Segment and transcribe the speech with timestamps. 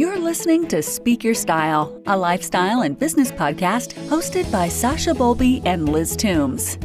[0.00, 5.60] You're listening to Speak Your Style, a lifestyle and business podcast hosted by Sasha Bolby
[5.66, 6.78] and Liz Toombs.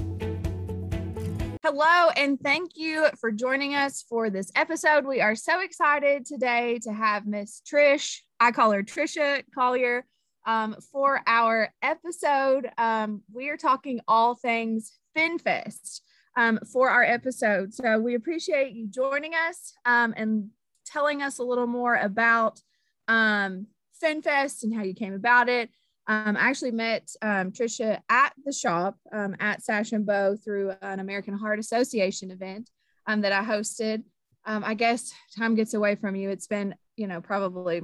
[1.64, 5.06] Hello, and thank you for joining us for this episode.
[5.06, 10.06] We are so excited today to have Miss Trish, I call her Trisha Collier,
[10.46, 12.70] um, for our episode.
[12.78, 16.02] Um, we are talking all things FinFest
[16.36, 17.74] um, for our episode.
[17.74, 20.50] So we appreciate you joining us um, and
[20.86, 22.60] telling us a little more about
[23.08, 23.68] um,
[24.04, 25.70] FinFest and how you came about it.
[26.08, 30.74] Um, I actually met um, Trisha at the shop um, at Sash and Bow through
[30.82, 32.70] an American Heart Association event
[33.08, 34.04] um, that I hosted.
[34.46, 36.30] Um, I guess time gets away from you.
[36.30, 37.82] It's been, you know, probably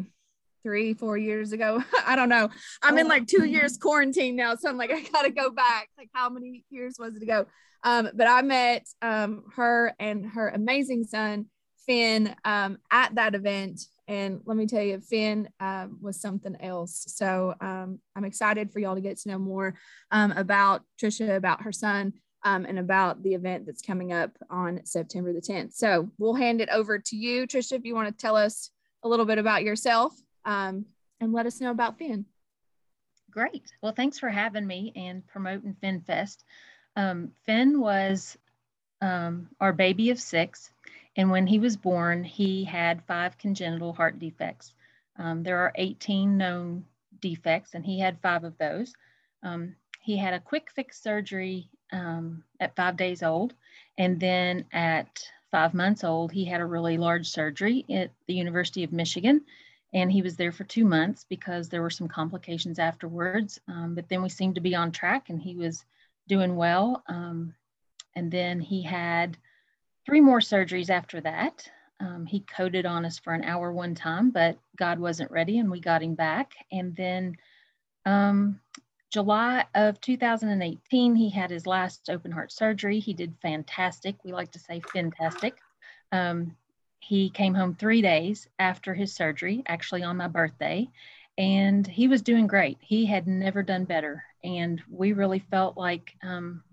[0.62, 1.84] three, four years ago.
[2.06, 2.50] I don't know.
[2.84, 4.56] I'm in like two years quarantine now.
[4.56, 5.90] So I'm like, I got to go back.
[5.98, 7.48] Like, how many years was it ago?
[7.84, 11.48] Um, but I met her and her amazing son,
[11.88, 17.06] Finn, at that event and let me tell you, Finn um, was something else.
[17.08, 19.76] So um, I'm excited for y'all to get to know more
[20.12, 22.14] um, about Trisha, about her son,
[22.44, 25.74] um, and about the event that's coming up on September the 10th.
[25.74, 28.72] So we'll hand it over to you, Trisha, if you want to tell us
[29.04, 30.14] a little bit about yourself
[30.46, 30.86] um,
[31.20, 32.26] and let us know about Finn.
[33.30, 33.72] Great.
[33.82, 36.38] Well, thanks for having me and promoting FinFest.
[36.96, 38.38] Um, Finn was
[39.02, 40.72] our baby of six.
[41.22, 44.74] And when he was born, he had five congenital heart defects.
[45.18, 46.84] Um, there are 18 known
[47.20, 48.92] defects, and he had five of those.
[49.44, 53.54] Um, he had a quick fix surgery um, at five days old.
[54.00, 58.84] And then at five months old, he had a really large surgery at the University
[58.84, 59.42] of Michigan.
[59.94, 63.62] And he was there for two months because there were some complications afterwards.
[63.68, 65.86] Um, but then we seemed to be on track and he was
[66.28, 67.04] doing well.
[67.08, 67.54] Um,
[68.16, 69.38] and then he had
[70.06, 71.70] three more surgeries after that.
[72.00, 75.70] Um, he coded on us for an hour one time, but God wasn't ready and
[75.70, 76.54] we got him back.
[76.72, 77.36] And then
[78.06, 78.60] um,
[79.12, 83.00] July of 2018, he had his last open heart surgery.
[83.00, 84.16] He did fantastic.
[84.24, 85.58] We like to say fantastic.
[86.12, 86.56] Um,
[87.00, 90.88] he came home three days after his surgery, actually on my birthday,
[91.38, 92.78] and he was doing great.
[92.80, 94.24] He had never done better.
[94.44, 96.64] And we really felt like um,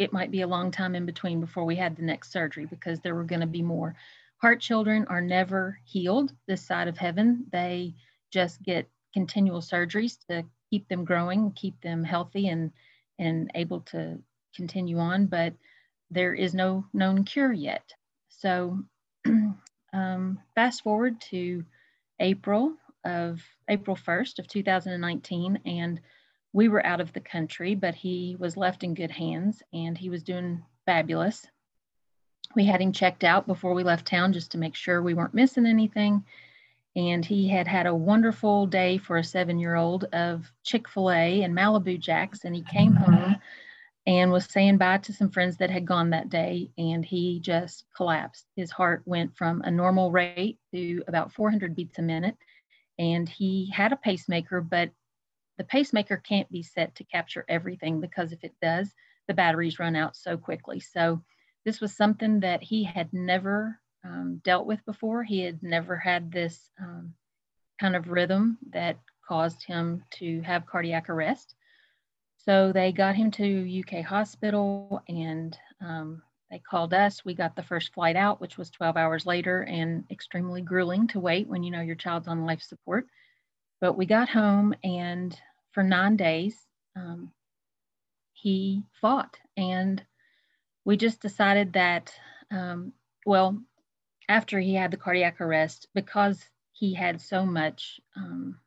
[0.00, 3.00] it might be a long time in between before we had the next surgery because
[3.00, 3.94] there were going to be more.
[4.38, 7.44] Heart children are never healed this side of heaven.
[7.52, 7.94] They
[8.32, 12.72] just get continual surgeries to keep them growing, keep them healthy and
[13.18, 14.18] and able to
[14.56, 15.52] continue on, but
[16.10, 17.92] there is no known cure yet.
[18.30, 18.78] So
[19.92, 21.62] um, fast forward to
[22.20, 22.72] April
[23.04, 26.00] of April 1st of 2019 and
[26.52, 30.10] we were out of the country, but he was left in good hands and he
[30.10, 31.46] was doing fabulous.
[32.56, 35.34] We had him checked out before we left town just to make sure we weren't
[35.34, 36.24] missing anything.
[36.96, 41.12] And he had had a wonderful day for a seven year old of Chick fil
[41.12, 42.44] A and Malibu Jacks.
[42.44, 43.12] And he came mm-hmm.
[43.12, 43.36] home
[44.06, 46.72] and was saying bye to some friends that had gone that day.
[46.76, 48.46] And he just collapsed.
[48.56, 52.36] His heart went from a normal rate to about 400 beats a minute.
[52.98, 54.90] And he had a pacemaker, but
[55.60, 58.94] the pacemaker can't be set to capture everything because if it does,
[59.28, 60.80] the batteries run out so quickly.
[60.80, 61.22] So
[61.66, 65.22] this was something that he had never um, dealt with before.
[65.22, 67.12] He had never had this um,
[67.78, 71.54] kind of rhythm that caused him to have cardiac arrest.
[72.38, 77.22] So they got him to UK hospital and um, they called us.
[77.22, 81.20] We got the first flight out, which was 12 hours later and extremely grueling to
[81.20, 83.08] wait when you know your child's on life support.
[83.78, 85.38] But we got home and
[85.72, 86.56] for nine days,
[86.96, 87.32] um,
[88.32, 89.38] he fought.
[89.56, 90.02] And
[90.84, 92.12] we just decided that,
[92.50, 92.92] um,
[93.26, 93.58] well,
[94.28, 96.42] after he had the cardiac arrest, because
[96.72, 98.58] he had so much, um,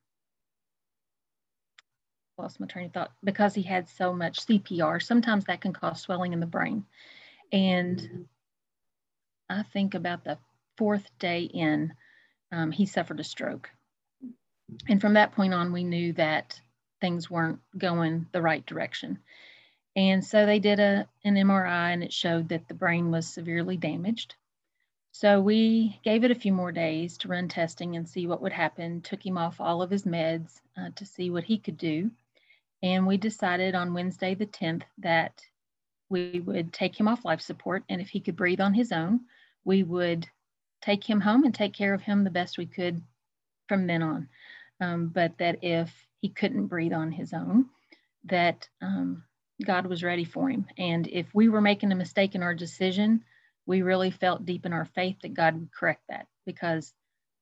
[2.38, 6.02] lost my train of thought, because he had so much CPR, sometimes that can cause
[6.02, 6.86] swelling in the brain.
[7.52, 8.28] And
[9.50, 10.38] I think about the
[10.78, 11.94] fourth day in,
[12.52, 13.70] um, he suffered a stroke.
[14.88, 16.60] And from that point on, we knew that
[17.04, 19.20] things weren't going the right direction.
[19.94, 23.76] And so they did a, an MRI and it showed that the brain was severely
[23.76, 24.36] damaged.
[25.12, 28.54] So we gave it a few more days to run testing and see what would
[28.54, 32.10] happen, took him off all of his meds uh, to see what he could do.
[32.82, 35.42] And we decided on Wednesday, the 10th, that
[36.08, 37.84] we would take him off life support.
[37.90, 39.20] And if he could breathe on his own,
[39.66, 40.26] we would
[40.82, 43.02] take him home and take care of him the best we could
[43.68, 44.30] from then on.
[44.80, 47.66] Um, but that if he couldn't breathe on his own,
[48.24, 49.26] that um,
[49.62, 50.66] God was ready for him.
[50.78, 53.26] And if we were making a mistake in our decision,
[53.66, 56.94] we really felt deep in our faith that God would correct that because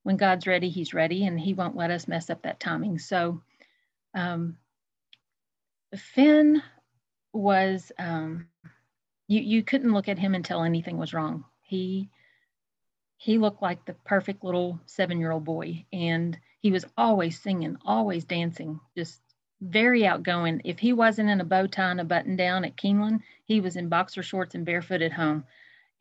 [0.01, 2.97] when God's ready, He's ready, and He won't let us mess up that timing.
[2.97, 3.43] So,
[4.15, 4.57] um,
[5.95, 6.63] Finn
[7.33, 8.47] was um,
[9.27, 11.45] you you couldn't look at him and tell anything was wrong.
[11.61, 12.09] He
[13.17, 17.77] he looked like the perfect little seven year old boy, and he was always singing,
[17.85, 19.19] always dancing, just
[19.61, 20.61] very outgoing.
[20.63, 23.75] If he wasn't in a bow tie and a button down at Keeneland, he was
[23.75, 25.43] in boxer shorts and barefoot at home.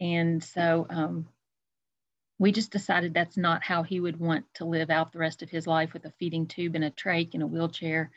[0.01, 1.27] And so um,
[2.39, 5.51] we just decided that's not how he would want to live out the rest of
[5.51, 8.11] his life with a feeding tube and a trach and a wheelchair.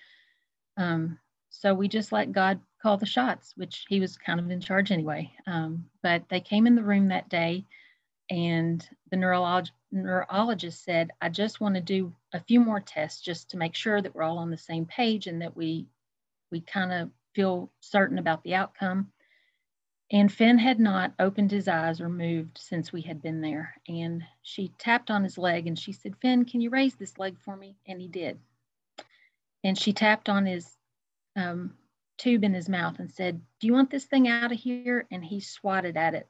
[0.78, 1.20] Um,
[1.50, 4.92] so we just let God call the shots, which he was kind of in charge
[4.92, 5.32] anyway.
[5.46, 7.66] Um, but they came in the room that day,
[8.30, 13.50] and the neurolog- neurologist said, I just want to do a few more tests just
[13.52, 15.88] to make sure that we're all on the same page and that we
[16.52, 19.12] we kind of feel certain about the outcome.
[20.12, 23.74] And Finn had not opened his eyes or moved since we had been there.
[23.88, 27.40] And she tapped on his leg and she said, Finn, can you raise this leg
[27.40, 27.78] for me?
[27.88, 28.40] And he did.
[29.64, 30.70] And she tapped on his
[31.36, 31.74] um,
[32.18, 35.08] tube in his mouth and said, Do you want this thing out of here?
[35.10, 36.28] And he swatted at it,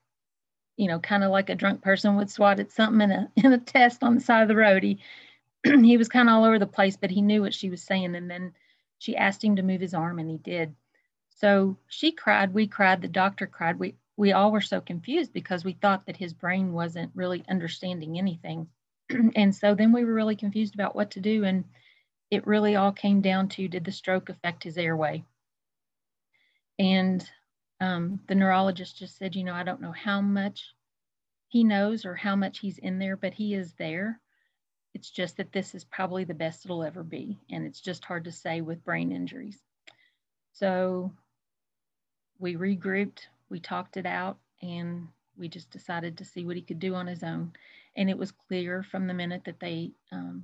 [0.77, 3.53] you know, kind of like a drunk person would swat at something in a, in
[3.53, 4.83] a test on the side of the road.
[4.83, 4.99] He,
[5.63, 8.15] he was kind of all over the place, but he knew what she was saying.
[8.15, 8.53] And then
[8.99, 10.75] she asked him to move his arm, and he did.
[11.29, 13.79] So she cried, we cried, the doctor cried.
[13.79, 18.17] We we all were so confused because we thought that his brain wasn't really understanding
[18.17, 18.67] anything.
[19.35, 21.43] and so then we were really confused about what to do.
[21.43, 21.65] And
[22.29, 25.23] it really all came down to did the stroke affect his airway?
[26.77, 27.27] And
[27.83, 30.73] um, the neurologist just said, you know, I don't know how much
[31.49, 34.21] he knows or how much he's in there, but he is there.
[34.93, 37.41] It's just that this is probably the best it'll ever be.
[37.51, 39.59] And it's just hard to say with brain injuries.
[40.53, 41.11] So
[42.39, 46.79] we regrouped, we talked it out, and we just decided to see what he could
[46.79, 47.51] do on his own.
[47.97, 50.43] And it was clear from the minute that they um,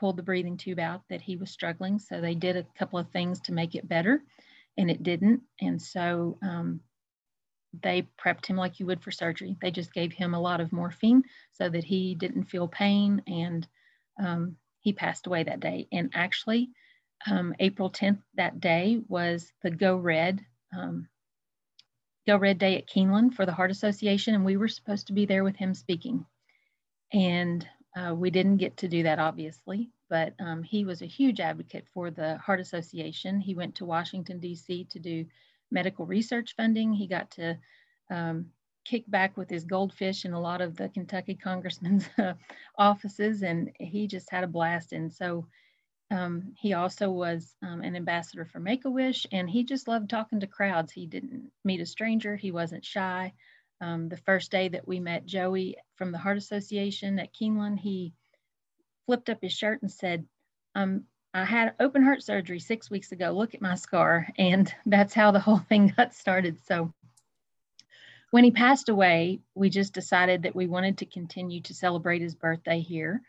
[0.00, 2.00] pulled the breathing tube out that he was struggling.
[2.00, 4.24] So they did a couple of things to make it better,
[4.76, 5.42] and it didn't.
[5.60, 6.80] And so um,
[7.82, 9.56] they prepped him like you would for surgery.
[9.60, 13.66] They just gave him a lot of morphine so that he didn't feel pain, and
[14.22, 15.88] um, he passed away that day.
[15.92, 16.70] And actually,
[17.30, 20.44] um, April 10th, that day was the Go Red
[20.76, 21.08] um,
[22.26, 25.26] Go Red Day at Keeneland for the Heart Association, and we were supposed to be
[25.26, 26.26] there with him speaking.
[27.12, 27.66] And
[27.96, 31.86] uh, we didn't get to do that, obviously, but um, he was a huge advocate
[31.94, 33.40] for the Heart Association.
[33.40, 34.84] He went to Washington, D.C.
[34.90, 35.24] to do
[35.70, 36.92] medical research funding.
[36.92, 37.58] He got to
[38.10, 38.50] um,
[38.84, 42.08] kick back with his goldfish in a lot of the Kentucky congressman's
[42.78, 44.92] offices, and he just had a blast.
[44.92, 45.46] And so
[46.10, 50.10] um, he also was um, an ambassador for Make a Wish, and he just loved
[50.10, 50.92] talking to crowds.
[50.92, 53.32] He didn't meet a stranger, he wasn't shy.
[53.80, 58.14] Um, the first day that we met Joey from the Heart Association at Keeneland, he
[59.06, 60.26] flipped up his shirt and said,
[60.74, 63.30] um, I had open heart surgery six weeks ago.
[63.30, 64.28] Look at my scar.
[64.38, 66.58] And that's how the whole thing got started.
[66.64, 66.92] So
[68.30, 72.34] when he passed away, we just decided that we wanted to continue to celebrate his
[72.34, 73.22] birthday here.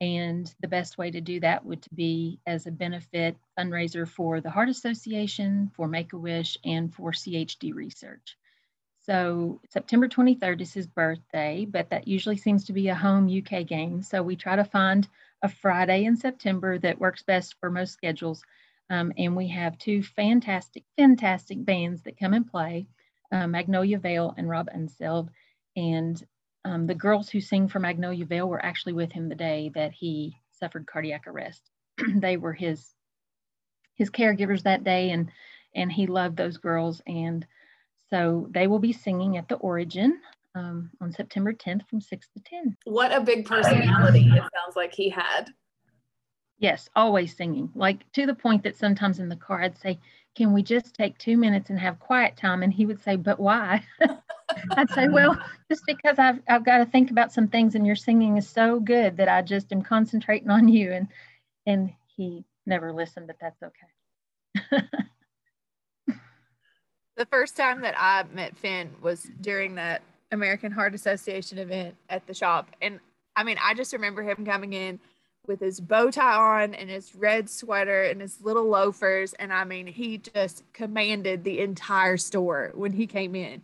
[0.00, 4.50] And the best way to do that would be as a benefit fundraiser for the
[4.50, 8.36] Heart Association, for Make a Wish, and for CHD research.
[9.04, 13.66] So September 23rd is his birthday, but that usually seems to be a home UK
[13.66, 14.00] game.
[14.02, 15.08] So we try to find
[15.42, 18.44] a Friday in September that works best for most schedules.
[18.90, 22.86] Um, and we have two fantastic, fantastic bands that come and play,
[23.32, 25.28] uh, Magnolia Vale and Rob Unselv.
[25.74, 26.24] And
[26.64, 29.92] um, the girls who sing for Magnolia Vale were actually with him the day that
[29.92, 31.70] he suffered cardiac arrest.
[32.16, 32.94] they were his
[33.94, 35.30] his caregivers that day, and
[35.74, 37.02] and he loved those girls.
[37.06, 37.46] And
[38.12, 40.20] so they will be singing at the Origin
[40.54, 42.76] um, on September 10th from 6 to 10.
[42.84, 45.48] What a big personality it sounds like he had.
[46.58, 49.98] Yes, always singing, like to the point that sometimes in the car I'd say,
[50.36, 52.62] Can we just take two minutes and have quiet time?
[52.62, 53.82] And he would say, But why?
[54.76, 55.34] I'd say, well,
[55.70, 58.78] just because I've I've got to think about some things, and your singing is so
[58.78, 60.92] good that I just am concentrating on you.
[60.92, 61.08] And
[61.66, 64.86] and he never listened, but that's okay.
[67.16, 72.26] the first time that I met Finn was during that American Heart Association event at
[72.26, 73.00] the shop, and
[73.36, 74.98] I mean, I just remember him coming in
[75.46, 79.32] with his bow tie on and his red sweater and his little loafers.
[79.34, 83.62] And I mean, he just commanded the entire store when he came in.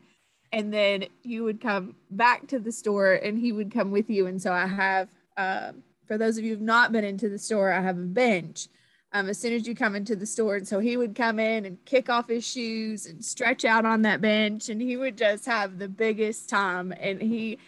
[0.52, 4.26] And then you would come back to the store and he would come with you.
[4.26, 7.70] And so i have um, for those of you who've not been into the store
[7.70, 8.66] i have a bench
[9.12, 11.64] um, as soon as you come into the store and so he would come in
[11.64, 15.46] and kick off his shoes and stretch out on that bench and he would just
[15.46, 17.58] have the biggest time and he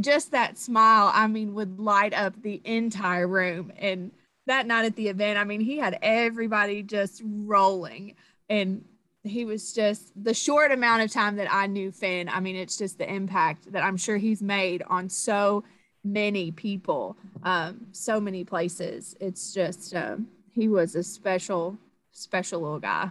[0.00, 3.72] just that smile, I mean, would light up the entire room.
[3.78, 4.10] And
[4.46, 8.14] that night at the event, I mean, he had everybody just rolling.
[8.48, 8.84] And
[9.22, 12.28] he was just the short amount of time that I knew Finn.
[12.28, 15.64] I mean, it's just the impact that I'm sure he's made on so
[16.04, 19.16] many people, um, so many places.
[19.18, 21.76] It's just, um, he was a special,
[22.12, 23.10] special little guy.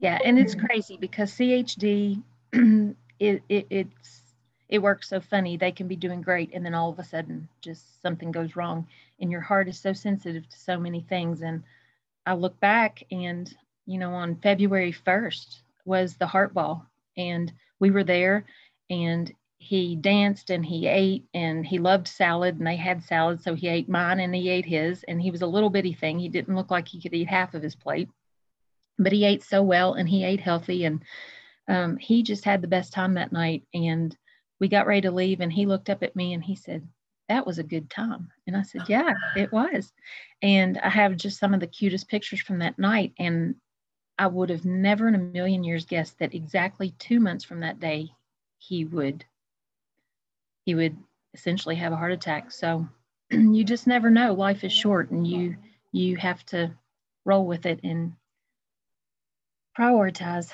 [0.00, 0.18] Yeah.
[0.24, 2.22] And it's crazy because CHD,
[3.20, 4.22] it, it, it's,
[4.70, 5.58] it works so funny.
[5.58, 8.86] They can be doing great, and then all of a sudden, just something goes wrong,
[9.20, 11.42] and your heart is so sensitive to so many things.
[11.42, 11.62] And
[12.24, 16.86] I look back, and you know, on February 1st was the heart ball,
[17.18, 18.46] and we were there,
[18.88, 19.30] and
[19.62, 23.68] he danced and he ate and he loved salad and they had salad so he
[23.68, 26.56] ate mine and he ate his and he was a little bitty thing he didn't
[26.56, 28.08] look like he could eat half of his plate
[28.98, 31.02] but he ate so well and he ate healthy and
[31.68, 34.16] um, he just had the best time that night and
[34.62, 36.86] we got ready to leave and he looked up at me and he said,
[37.28, 38.28] That was a good time.
[38.46, 39.92] And I said, Yeah, it was.
[40.40, 43.12] And I have just some of the cutest pictures from that night.
[43.18, 43.56] And
[44.18, 47.80] I would have never in a million years guessed that exactly two months from that
[47.80, 48.12] day
[48.58, 49.24] he would
[50.64, 50.96] he would
[51.34, 52.50] essentially have a heart attack.
[52.50, 52.86] So
[53.30, 54.32] you just never know.
[54.32, 55.56] Life is short and you
[55.92, 56.72] you have to
[57.24, 58.14] roll with it and
[59.78, 60.52] prioritize.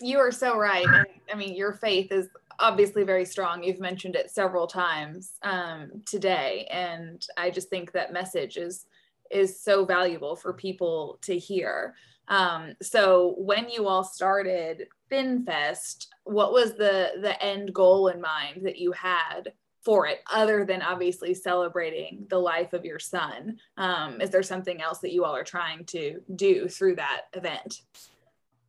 [0.00, 0.86] You are so right.
[0.86, 2.28] And I mean, your faith is
[2.58, 3.62] obviously very strong.
[3.62, 8.86] You've mentioned it several times um, today, and I just think that message is
[9.30, 11.94] is so valuable for people to hear.
[12.28, 18.64] Um, so when you all started FinFest, what was the the end goal in mind
[18.64, 23.58] that you had for it, other than obviously celebrating the life of your son?
[23.76, 27.82] Um, is there something else that you all are trying to do through that event?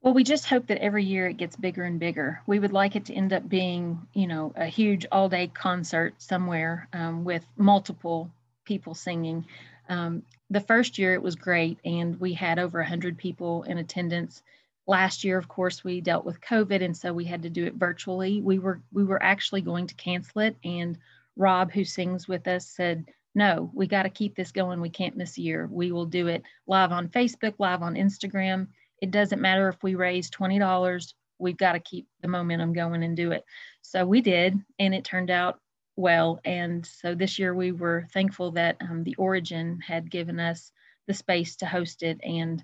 [0.01, 2.41] Well, we just hope that every year it gets bigger and bigger.
[2.48, 6.13] We would like it to end up being, you know, a huge all day concert
[6.22, 8.31] somewhere um, with multiple
[8.63, 9.46] people singing.
[9.89, 14.41] Um, the first year it was great, and we had over 100 people in attendance.
[14.89, 17.75] Last year, of course, we dealt with COVID, and so we had to do it
[17.75, 18.41] virtually.
[18.41, 20.98] We were we were actually going to cancel it, and
[21.38, 23.05] Rob, who sings with us, said,
[23.36, 24.81] "No, we got to keep this going.
[24.81, 25.69] We can't miss a year.
[25.72, 28.67] We will do it live on Facebook, live on Instagram."
[29.01, 33.15] it doesn't matter if we raise $20, we've got to keep the momentum going and
[33.15, 33.43] do it.
[33.81, 35.60] So we did, and it turned out
[35.96, 36.39] well.
[36.46, 40.72] And so this year we were thankful that um, the Origin had given us
[41.08, 42.19] the space to host it.
[42.24, 42.63] And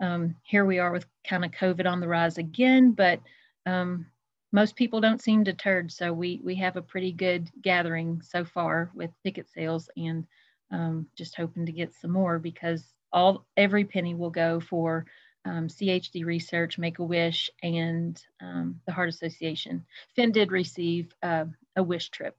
[0.00, 3.20] um, here we are with kind of COVID on the rise again, but
[3.66, 4.06] um,
[4.52, 5.92] most people don't seem deterred.
[5.92, 10.26] So we we have a pretty good gathering so far with ticket sales, and
[10.70, 15.06] um, just hoping to get some more because all every penny will go for
[15.44, 19.84] um, CHD Research, Make a Wish, and um, the Heart Association.
[20.16, 21.44] Finn did receive uh,
[21.76, 22.36] a wish trip.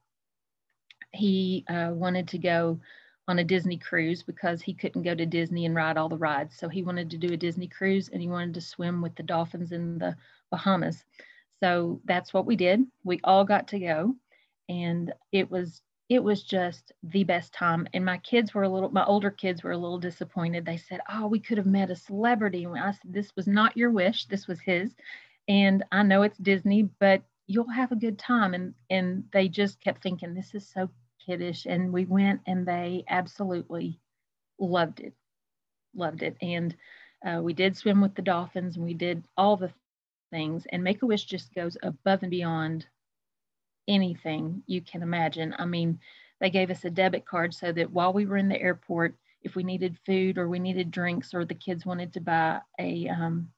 [1.12, 2.80] He uh, wanted to go
[3.28, 6.56] on a Disney cruise because he couldn't go to Disney and ride all the rides.
[6.56, 9.22] So he wanted to do a Disney cruise and he wanted to swim with the
[9.22, 10.16] dolphins in the
[10.50, 11.04] Bahamas.
[11.60, 12.82] So that's what we did.
[13.04, 14.14] We all got to go
[14.68, 17.88] and it was it was just the best time.
[17.92, 20.64] And my kids were a little, my older kids were a little disappointed.
[20.64, 22.64] They said, Oh, we could have met a celebrity.
[22.64, 24.94] And I said, This was not your wish, this was his.
[25.48, 28.54] And I know it's Disney, but you'll have a good time.
[28.54, 30.88] And and they just kept thinking, This is so
[31.26, 31.66] kiddish.
[31.66, 34.00] And we went and they absolutely
[34.58, 35.14] loved it.
[35.94, 36.36] Loved it.
[36.40, 36.74] And
[37.26, 39.72] uh, we did swim with the dolphins and we did all the
[40.30, 40.66] things.
[40.70, 42.86] And Make a Wish just goes above and beyond
[43.88, 45.54] anything you can imagine.
[45.58, 45.98] I mean,
[46.40, 49.54] they gave us a debit card so that while we were in the airport, if
[49.54, 53.48] we needed food or we needed drinks or the kids wanted to buy a um,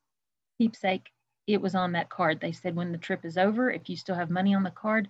[0.58, 1.08] keepsake,
[1.46, 2.40] it was on that card.
[2.40, 5.08] They said when the trip is over, if you still have money on the card,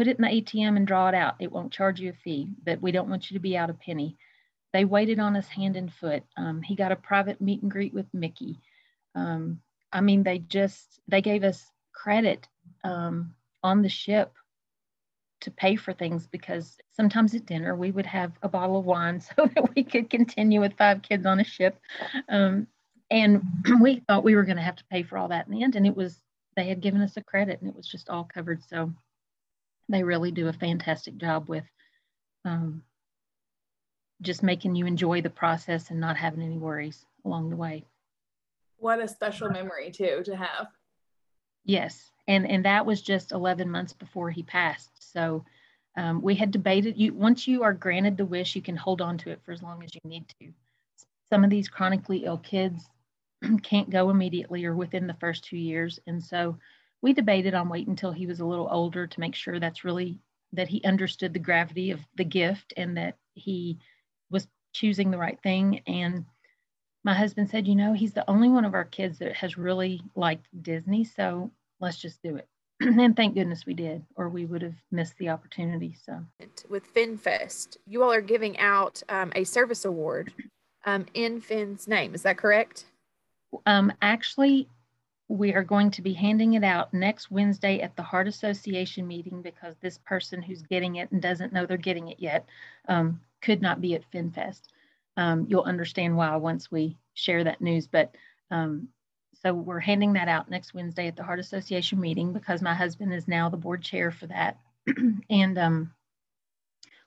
[0.00, 1.34] put it in the ATM and draw it out.
[1.40, 3.74] It won't charge you a fee, but we don't want you to be out a
[3.74, 4.16] penny.
[4.72, 6.22] They waited on us hand and foot.
[6.38, 8.62] Um, he got a private meet and greet with Mickey.
[9.14, 9.60] Um,
[9.92, 12.48] I mean, they just they gave us credit
[12.82, 14.32] um, on the ship
[15.42, 19.20] to pay for things because sometimes at dinner we would have a bottle of wine
[19.36, 21.78] so that we could continue with five kids on a ship.
[22.30, 22.68] Um,
[23.10, 23.42] and
[23.82, 25.76] we thought we were going to have to pay for all that in the end.
[25.76, 26.22] And it was,
[26.56, 28.62] they had given us a credit and it was just all covered.
[28.64, 28.94] So
[29.90, 31.64] they really do a fantastic job with
[32.44, 32.82] um,
[34.22, 37.84] just making you enjoy the process and not having any worries along the way.
[38.78, 40.68] What a special memory, too, to have.
[41.64, 45.12] Yes, and and that was just 11 months before he passed.
[45.12, 45.44] So
[45.96, 46.96] um, we had debated.
[46.96, 49.62] You once you are granted the wish, you can hold on to it for as
[49.62, 50.52] long as you need to.
[51.28, 52.88] Some of these chronically ill kids
[53.62, 56.56] can't go immediately or within the first two years, and so
[57.02, 60.18] we debated on waiting until he was a little older to make sure that's really
[60.52, 63.78] that he understood the gravity of the gift and that he
[64.30, 65.80] was choosing the right thing.
[65.86, 66.26] And
[67.04, 70.02] my husband said, you know, he's the only one of our kids that has really
[70.14, 71.04] liked Disney.
[71.04, 72.48] So let's just do it.
[72.80, 75.94] and thank goodness we did, or we would have missed the opportunity.
[76.02, 76.24] So,
[76.70, 80.32] with FinFest, you all are giving out um, a service award
[80.86, 82.14] um, in Finn's name.
[82.14, 82.86] Is that correct?
[83.66, 84.66] Um, actually,
[85.30, 89.42] we are going to be handing it out next Wednesday at the Heart Association meeting
[89.42, 92.48] because this person who's getting it and doesn't know they're getting it yet
[92.88, 94.62] um, could not be at FinFest.
[95.16, 97.86] Um, you'll understand why once we share that news.
[97.86, 98.16] But
[98.50, 98.88] um,
[99.40, 103.14] so we're handing that out next Wednesday at the Heart Association meeting because my husband
[103.14, 104.58] is now the board chair for that.
[105.30, 105.92] and um,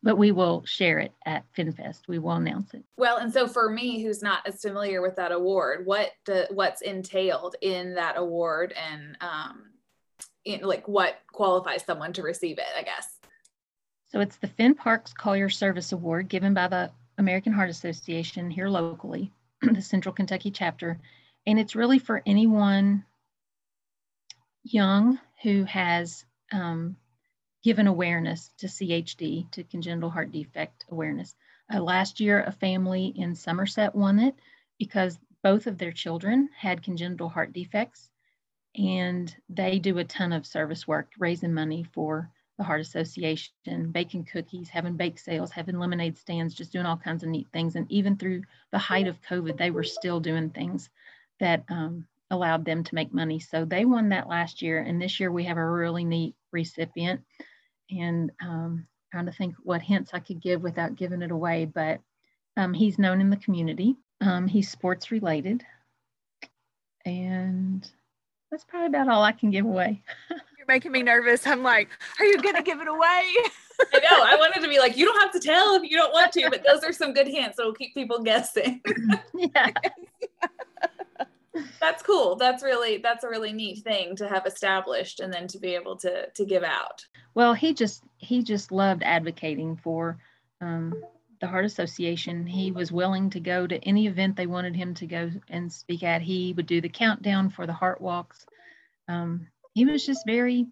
[0.03, 2.01] but we will share it at FinFest.
[2.09, 2.83] We will announce it.
[2.97, 6.81] Well, and so for me, who's not as familiar with that award, what do, what's
[6.81, 9.63] entailed in that award, and um,
[10.43, 12.65] in, like what qualifies someone to receive it?
[12.77, 13.17] I guess.
[14.11, 18.67] So it's the Finn Parks Collier Service Award given by the American Heart Association here
[18.67, 19.31] locally,
[19.61, 20.99] the Central Kentucky chapter,
[21.47, 23.05] and it's really for anyone
[24.63, 26.97] young who has um,
[27.63, 31.35] given awareness to CHD, to congenital heart defect awareness.
[31.73, 34.35] Uh, last year, a family in Somerset won it
[34.77, 38.09] because both of their children had congenital heart defects,
[38.75, 44.25] and they do a ton of service work raising money for the Heart Association, baking
[44.25, 47.75] cookies, having bake sales, having lemonade stands, just doing all kinds of neat things.
[47.75, 50.89] And even through the height of COVID, they were still doing things
[51.39, 53.39] that um, allowed them to make money.
[53.39, 54.79] So they won that last year.
[54.79, 57.21] And this year we have a really neat recipient
[57.89, 61.65] and um, trying to think what hints I could give without giving it away.
[61.65, 61.99] But
[62.57, 63.95] um, he's known in the community.
[64.21, 65.63] Um, he's sports related,
[67.05, 67.89] and
[68.51, 70.01] that's probably about all I can give away.
[70.29, 71.45] You're making me nervous.
[71.45, 73.23] I'm like, are you gonna give it away?
[73.93, 74.23] I know.
[74.23, 76.49] I wanted to be like, you don't have to tell if you don't want to,
[76.49, 77.57] but those are some good hints.
[77.57, 78.81] So we'll keep people guessing.
[79.35, 79.71] yeah
[81.79, 82.35] that's cool.
[82.35, 85.95] That's really that's a really neat thing to have established and then to be able
[85.97, 87.05] to to give out.
[87.35, 90.17] Well he just he just loved advocating for
[90.61, 91.03] um,
[91.41, 92.47] the heart association.
[92.47, 96.03] He was willing to go to any event they wanted him to go and speak
[96.03, 96.21] at.
[96.21, 98.45] He would do the countdown for the heart walks.
[99.07, 100.67] Um, he was just very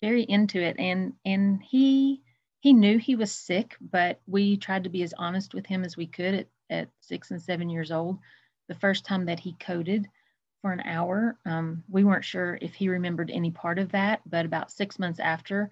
[0.00, 0.76] very into it.
[0.78, 2.22] And and he
[2.60, 5.96] he knew he was sick but we tried to be as honest with him as
[5.96, 8.18] we could at, at six and seven years old.
[8.66, 10.08] The first time that he coded
[10.64, 11.36] for an hour.
[11.44, 15.20] Um, we weren't sure if he remembered any part of that, but about six months
[15.20, 15.70] after,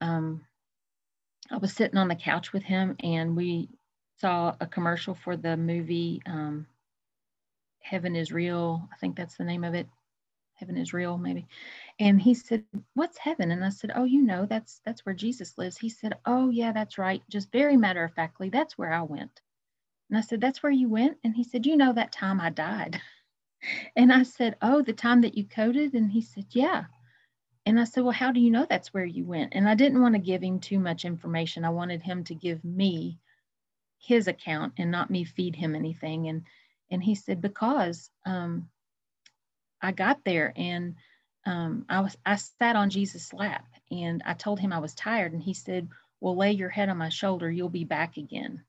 [0.00, 0.46] um,
[1.50, 3.68] I was sitting on the couch with him and we
[4.20, 6.66] saw a commercial for the movie um,
[7.82, 8.88] Heaven is Real.
[8.92, 9.86] I think that's the name of it.
[10.54, 11.46] Heaven is real, maybe.
[11.98, 12.64] And he said,
[12.94, 16.14] "What's heaven?" And I said, "Oh, you know, that's that's where Jesus lives." He said,
[16.26, 17.22] "Oh, yeah, that's right.
[17.28, 19.42] Just very matter of factly, that's where I went."
[20.10, 22.50] And I said, "That's where you went?" And he said, "You know, that time I
[22.50, 23.00] died."
[23.96, 25.94] And I said, Oh, the time that you coded?
[25.94, 26.84] And he said, Yeah.
[27.64, 29.52] And I said, Well, how do you know that's where you went?
[29.54, 31.64] And I didn't want to give him too much information.
[31.64, 33.18] I wanted him to give me
[33.98, 36.28] his account and not me feed him anything.
[36.28, 36.42] And
[36.90, 38.68] and he said, Because um,
[39.80, 40.96] I got there and
[41.46, 45.32] um, I was I sat on Jesus' lap and I told him I was tired.
[45.32, 45.88] And he said,
[46.20, 48.64] Well, lay your head on my shoulder, you'll be back again.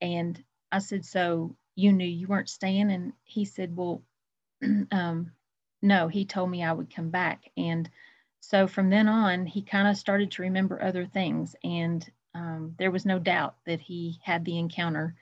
[0.00, 2.90] And I said, So you knew you weren't staying?
[2.90, 4.02] And he said, Well,
[4.92, 5.32] um,
[5.82, 7.50] no, he told me I would come back.
[7.56, 7.88] And
[8.40, 11.56] so from then on, he kind of started to remember other things.
[11.64, 15.14] And um, there was no doubt that he had the encounter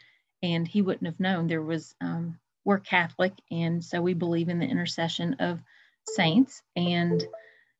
[0.42, 1.46] and he wouldn't have known.
[1.46, 5.60] There was, um, we're Catholic, and so we believe in the intercession of
[6.06, 6.62] saints.
[6.76, 7.22] And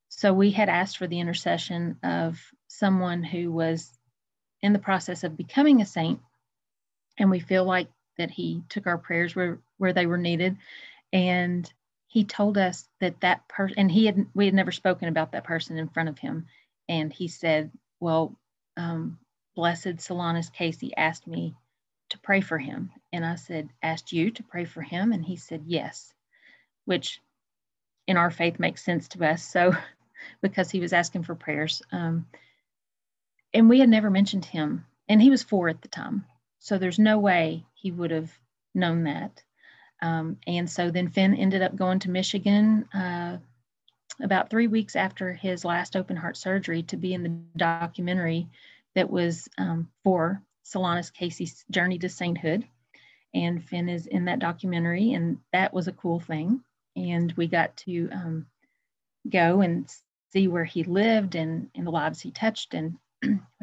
[0.09, 3.91] so we had asked for the intercession of someone who was
[4.63, 6.21] in the process of becoming a saint.
[7.19, 7.89] And we feel like
[8.21, 10.57] that he took our prayers where where they were needed.
[11.13, 11.71] And
[12.07, 15.45] he told us that that person and he had we had never spoken about that
[15.45, 16.47] person in front of him.
[16.89, 18.37] And he said well
[18.77, 19.19] um,
[19.57, 21.57] blessed solanus casey asked me
[22.11, 22.91] to pray for him.
[23.13, 25.13] And i said asked you to pray for him?
[25.13, 26.13] And he said yes
[26.85, 27.21] which
[28.07, 29.45] in our faith makes sense to us.
[29.45, 29.73] So
[30.43, 32.27] because he was asking for prayers um,
[33.55, 34.87] and we had never mentioned him.
[35.09, 36.25] And he was four at the time
[36.61, 38.31] so there's no way he would have
[38.75, 39.43] known that.
[40.03, 43.39] Um, and so then Finn ended up going to Michigan uh,
[44.23, 48.49] about three weeks after his last open heart surgery to be in the documentary
[48.95, 52.65] that was um, for Solanus Casey's journey to sainthood.
[53.33, 56.63] And Finn is in that documentary, and that was a cool thing.
[56.97, 58.47] And we got to um,
[59.29, 59.89] go and
[60.33, 62.75] see where he lived and, and the lives he touched.
[62.75, 62.99] And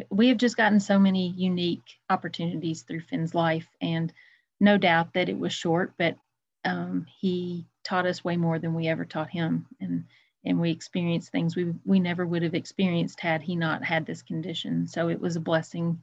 [0.09, 4.13] we have just gotten so many unique opportunities through Finn's life, and
[4.59, 6.17] no doubt that it was short, but
[6.65, 10.05] um, he taught us way more than we ever taught him, and
[10.45, 14.21] and we experienced things we we never would have experienced had he not had this
[14.21, 14.87] condition.
[14.87, 16.01] So it was a blessing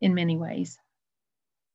[0.00, 0.78] in many ways.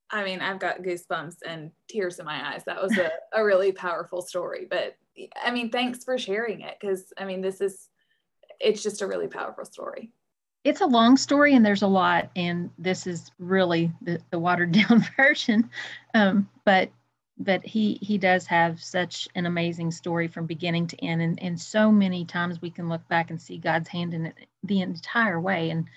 [0.10, 2.64] I mean, I've got goosebumps and tears in my eyes.
[2.66, 4.66] That was a, a really powerful story.
[4.70, 4.96] But
[5.44, 7.90] I mean, thanks for sharing it because I mean, this is,
[8.60, 10.12] it's just a really powerful story.
[10.68, 14.72] It's a long story and there's a lot, and this is really the, the watered
[14.74, 15.70] down version.
[16.14, 16.92] Um, but
[17.40, 21.60] but he he does have such an amazing story from beginning to end and, and
[21.60, 25.40] so many times we can look back and see god's hand in it the entire
[25.40, 25.88] way and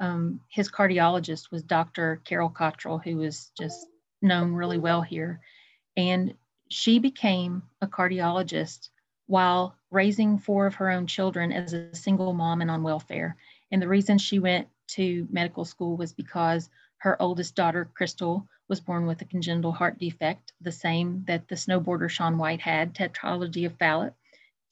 [0.00, 3.86] um, his cardiologist was dr carol cottrill who was just
[4.22, 5.40] known really well here
[5.96, 6.34] and
[6.68, 8.90] she became a cardiologist
[9.26, 13.36] while raising four of her own children as a single mom and on welfare
[13.74, 18.80] and the reason she went to medical school was because her oldest daughter crystal was
[18.80, 23.66] born with a congenital heart defect, the same that the snowboarder Shaun White had, tetralogy
[23.66, 24.14] of Fallot.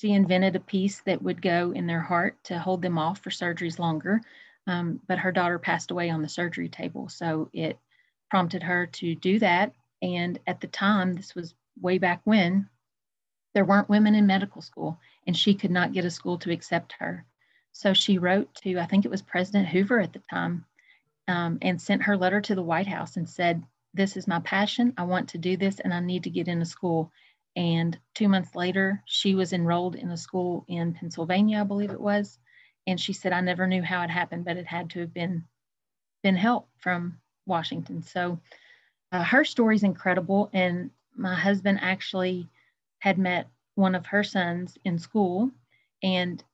[0.00, 3.30] She invented a piece that would go in their heart to hold them off for
[3.30, 4.20] surgeries longer,
[4.68, 7.08] um, but her daughter passed away on the surgery table.
[7.08, 7.78] So it
[8.30, 9.74] prompted her to do that.
[10.00, 12.68] And at the time, this was way back when,
[13.54, 16.94] there weren't women in medical school, and she could not get a school to accept
[16.98, 17.24] her.
[17.72, 20.64] So she wrote to, I think it was President Hoover at the time,
[21.28, 23.62] um, and sent her letter to the White House and said,
[23.94, 24.94] this is my passion.
[24.96, 27.12] I want to do this and I need to get into school.
[27.54, 32.00] And two months later, she was enrolled in a school in Pennsylvania, I believe it
[32.00, 32.38] was.
[32.86, 35.44] And she said, I never knew how it happened, but it had to have been
[36.22, 38.02] been help from Washington.
[38.02, 38.40] So
[39.10, 40.50] uh, her story is incredible.
[40.52, 42.48] And my husband actually
[43.02, 45.50] had met one of her sons in school,
[46.04, 46.44] and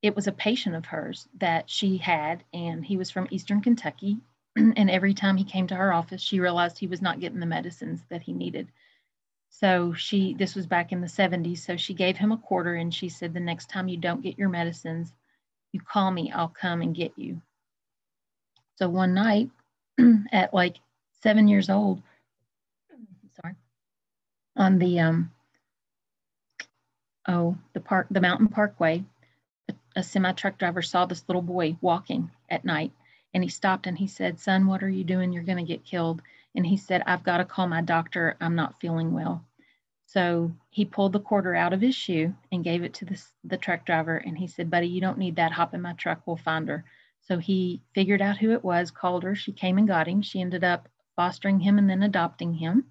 [0.00, 4.16] it was a patient of hers that she had, and he was from Eastern Kentucky.
[4.56, 7.46] and every time he came to her office, she realized he was not getting the
[7.46, 8.68] medicines that he needed.
[9.50, 11.58] So she, this was back in the 70s.
[11.58, 14.38] So she gave him a quarter and she said, The next time you don't get
[14.38, 15.12] your medicines,
[15.72, 17.42] you call me, I'll come and get you.
[18.76, 19.50] So one night
[20.32, 20.78] at like
[21.22, 22.00] seven years old,
[24.56, 25.30] on the, um,
[27.28, 29.04] oh, the park, the mountain parkway,
[29.68, 32.92] a, a semi truck driver saw this little boy walking at night
[33.34, 35.32] and he stopped and he said, Son, what are you doing?
[35.32, 36.22] You're going to get killed.
[36.54, 38.36] And he said, I've got to call my doctor.
[38.40, 39.44] I'm not feeling well.
[40.06, 43.56] So he pulled the quarter out of his shoe and gave it to the, the
[43.56, 44.16] truck driver.
[44.16, 45.50] And he said, Buddy, you don't need that.
[45.50, 46.22] Hop in my truck.
[46.24, 46.84] We'll find her.
[47.22, 49.34] So he figured out who it was, called her.
[49.34, 50.22] She came and got him.
[50.22, 52.84] She ended up fostering him and then adopting him.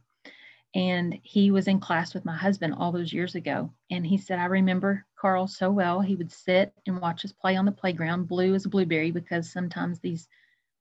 [0.76, 3.72] And he was in class with my husband all those years ago.
[3.92, 6.02] And he said, I remember Carl so well.
[6.02, 9.52] He would sit and watch us play on the playground, blue as a blueberry, because
[9.52, 10.28] sometimes these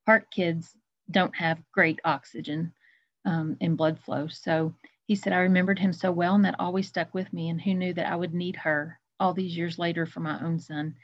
[0.05, 0.75] heart kids
[1.11, 2.73] don't have great oxygen
[3.25, 4.27] um, and blood flow.
[4.27, 4.73] So
[5.05, 7.49] he said, I remembered him so well, and that always stuck with me.
[7.49, 10.59] And who knew that I would need her all these years later for my own
[10.59, 10.95] son?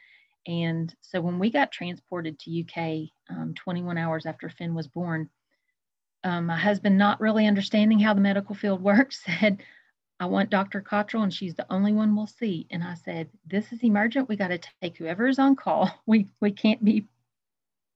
[0.48, 5.30] And so when we got transported to UK um, 21 hours after Finn was born,
[6.24, 9.64] um, my husband, not really understanding how the medical field works, said,
[10.20, 10.82] I want Dr.
[10.82, 12.68] Cottrill, and she's the only one we'll see.
[12.72, 14.28] And I said, This is emergent.
[14.28, 15.90] We got to take whoever is on call.
[16.06, 17.08] We we can't be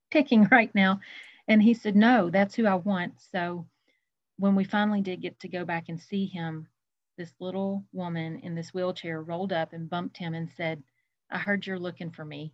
[0.09, 1.01] picking right now.
[1.47, 3.15] And he said, No, that's who I want.
[3.31, 3.67] So
[4.37, 6.67] when we finally did get to go back and see him,
[7.17, 10.81] this little woman in this wheelchair rolled up and bumped him and said,
[11.29, 12.53] I heard you're looking for me.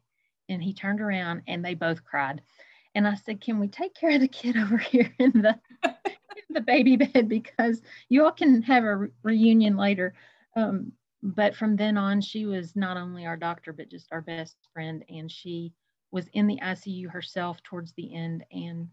[0.49, 2.41] And he turned around and they both cried.
[2.95, 5.59] And I said, Can we take care of the kid over here in the
[6.49, 10.13] in the baby bed because you all can have a re- reunion later.
[10.55, 14.55] Um, but from then on, she was not only our doctor, but just our best
[14.73, 15.03] friend.
[15.09, 15.73] And she
[16.11, 18.87] was in the ICU herself towards the end and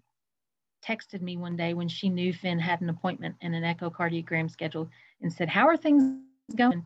[0.85, 4.89] texted me one day when she knew Finn had an appointment and an echocardiogram scheduled
[5.23, 6.21] and said, How are things
[6.55, 6.85] going?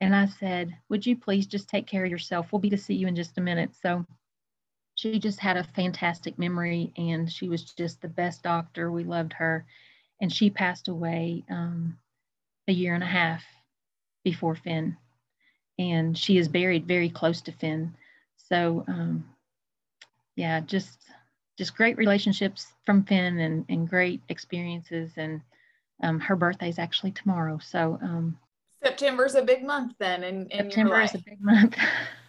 [0.00, 2.52] And I said, Would you please just take care of yourself?
[2.52, 3.70] We'll be to see you in just a minute.
[3.80, 4.04] So
[5.02, 8.92] she just had a fantastic memory and she was just the best doctor.
[8.92, 9.66] We loved her.
[10.20, 11.98] And she passed away um,
[12.68, 13.42] a year and a half
[14.22, 14.96] before Finn.
[15.76, 17.94] And she is buried very close to Finn.
[18.36, 19.24] So, um,
[20.36, 21.00] yeah, just
[21.58, 25.10] just great relationships from Finn and, and great experiences.
[25.16, 25.40] And
[26.02, 27.58] um, her birthday is actually tomorrow.
[27.60, 28.38] So um,
[28.84, 30.22] September's a big month then.
[30.22, 31.76] In, in September is a big month.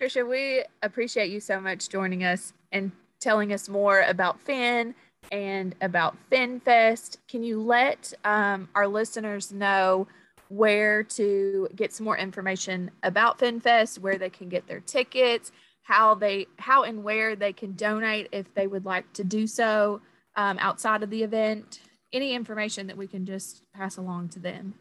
[0.00, 4.94] Trisha, we appreciate you so much joining us and telling us more about Finn
[5.32, 7.16] and about FinFest.
[7.28, 10.06] Can you let um, our listeners know
[10.48, 15.50] where to get some more information about FinFest, where they can get their tickets,
[15.86, 20.00] how they how and where they can donate if they would like to do so
[20.34, 21.80] um, outside of the event
[22.12, 24.74] any information that we can just pass along to them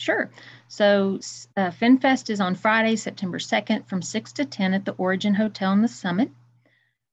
[0.00, 0.30] Sure.
[0.68, 1.20] So
[1.58, 5.74] uh, FinFest is on Friday, September 2nd from 6 to 10 at the Origin Hotel
[5.74, 6.30] in the Summit.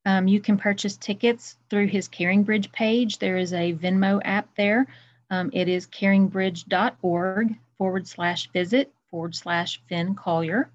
[0.05, 3.19] Um, you can purchase tickets through his CaringBridge page.
[3.19, 4.87] There is a Venmo app there.
[5.29, 10.69] Um, it is caringbridge.org forward slash visit forward slash Finn Collier.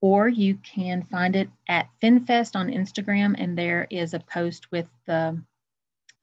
[0.00, 4.88] Or you can find it at FinFest on Instagram, and there is a post with
[5.06, 5.40] the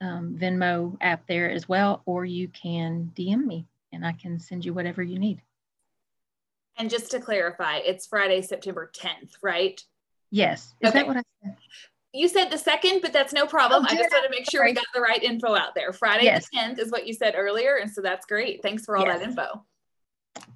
[0.01, 2.01] um, Venmo app there as well.
[2.05, 5.41] Or you can DM me and I can send you whatever you need.
[6.77, 9.81] And just to clarify, it's Friday, September 10th, right?
[10.29, 10.75] Yes.
[10.81, 10.99] Is okay.
[10.99, 11.55] that what I said?
[12.13, 13.85] You said the second, but that's no problem.
[13.85, 15.91] Oh, I just want to make sure we got the right info out there.
[15.93, 16.47] Friday yes.
[16.49, 17.77] the 10th is what you said earlier.
[17.77, 18.61] And so that's great.
[18.61, 19.19] Thanks for all yes.
[19.19, 19.65] that info.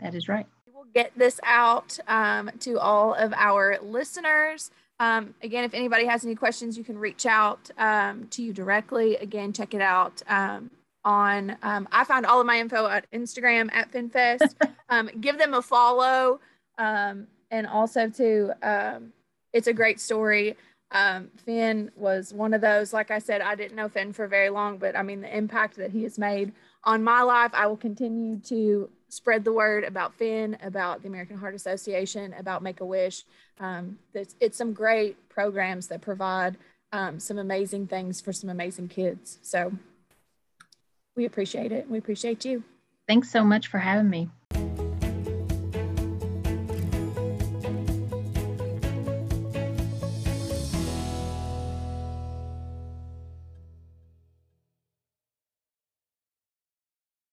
[0.02, 0.46] That is right.
[0.74, 4.72] We'll get this out um, to all of our listeners.
[5.02, 9.16] Um, again, if anybody has any questions, you can reach out um, to you directly.
[9.18, 10.22] Again, check it out.
[11.06, 14.56] On um, i find all of my info at instagram at finfest.
[14.92, 16.40] Um, give them a follow
[16.80, 19.14] um, and also to um,
[19.54, 20.58] it's a great story.
[20.92, 24.50] Um, finn was one of those like i said i didn't know finn for very
[24.50, 26.52] long but i mean the impact that he has made
[26.84, 31.38] on my life i will continue to spread the word about finn about the american
[31.38, 33.24] heart association about make a wish.
[33.60, 36.58] Um, it's, it's some great programs that provide
[37.18, 39.38] some amazing things for some amazing kids.
[39.42, 39.72] So
[41.20, 41.90] we appreciate it.
[41.90, 42.64] We appreciate you.
[43.06, 44.30] Thanks so much for having me.